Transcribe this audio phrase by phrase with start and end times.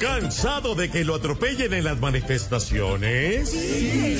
[0.00, 3.50] ¿Cansado de que lo atropellen en las manifestaciones?
[3.50, 4.18] Sí,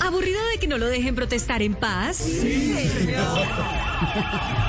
[0.00, 2.16] ¿Aburrido de que no lo dejen protestar en paz?
[2.16, 2.74] Sí,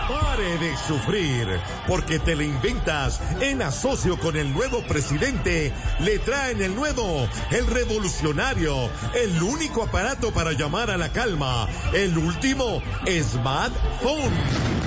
[0.07, 1.47] Pare de sufrir,
[1.87, 5.71] porque te le inventas en asocio con el nuevo presidente.
[5.99, 12.17] Le traen el nuevo, el revolucionario, el único aparato para llamar a la calma, el
[12.17, 14.78] último smartphone.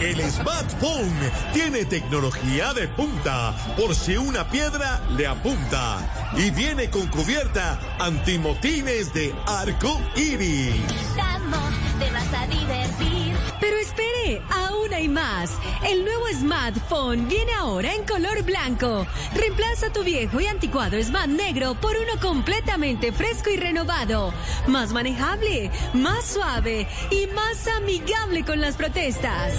[0.00, 5.98] El smartphone tiene tecnología de punta por si una piedra le apunta
[6.38, 10.74] y viene con cubierta antimotines de arco iris.
[13.60, 15.52] Pero espere, aún hay más.
[15.86, 19.06] El nuevo smartphone viene ahora en color blanco.
[19.34, 24.32] Reemplaza tu viejo y anticuado Smart negro por uno completamente fresco y renovado.
[24.66, 29.54] Más manejable, más suave y más amigable con las protestas.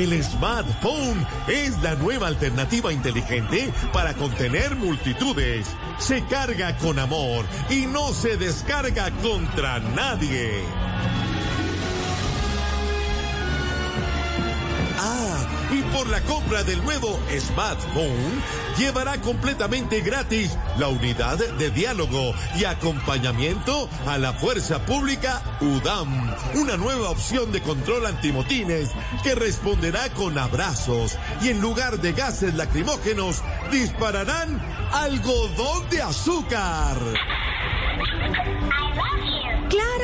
[0.00, 5.66] El smartphone es la nueva alternativa inteligente para contener multitudes.
[5.98, 10.64] Se carga con amor y no se descarga contra nadie.
[15.72, 18.42] Y por la compra del nuevo smartphone,
[18.76, 26.76] llevará completamente gratis la unidad de diálogo y acompañamiento a la Fuerza Pública UDAM, una
[26.76, 28.90] nueva opción de control antimotines
[29.22, 34.60] que responderá con abrazos y en lugar de gases lacrimógenos dispararán
[34.92, 36.96] algodón de azúcar.
[39.68, 39.99] ¡Claro!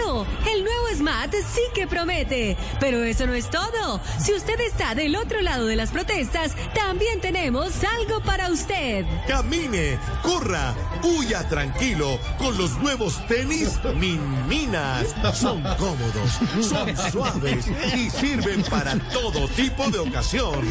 [0.53, 2.57] El nuevo Smart sí que promete.
[2.81, 4.01] Pero eso no es todo.
[4.19, 9.05] Si usted está del otro lado de las protestas, también tenemos algo para usted.
[9.27, 15.15] Camine, corra, huya tranquilo con los nuevos tenis Minminas.
[15.35, 20.67] Son cómodos, son suaves y sirven para todo tipo de ocasión.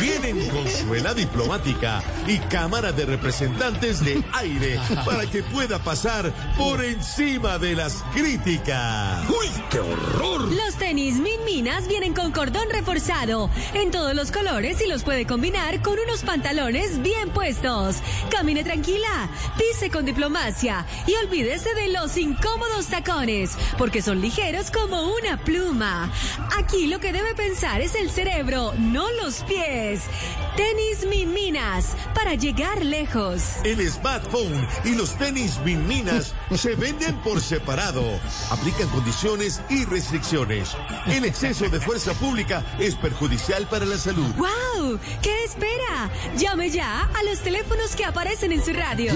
[0.00, 6.84] Vienen con suela diplomática y cámara de representantes de aire para que pueda pasar por
[6.84, 8.53] encima de las críticas.
[8.56, 10.52] ¡Uy, qué horror!
[10.52, 15.26] Los tenis Min Minas vienen con cordón reforzado en todos los colores y los puede
[15.26, 17.96] combinar con unos pantalones bien puestos.
[18.30, 19.28] Camine tranquila,
[19.58, 26.12] pise con diplomacia y olvídese de los incómodos tacones, porque son ligeros como una pluma.
[26.56, 30.02] Aquí lo que debe pensar es el cerebro, no los pies.
[30.56, 33.42] Tenis Min Minas, para llegar lejos.
[33.64, 38.04] El smartphone y los tenis Min Minas se venden por separado
[38.50, 40.76] Aplican condiciones y restricciones.
[41.06, 44.26] El exceso de fuerza pública es perjudicial para la salud.
[44.36, 44.98] ¡Wow!
[45.22, 46.10] ¿Qué espera?
[46.36, 49.12] Llame ya a los teléfonos que aparecen en su radio.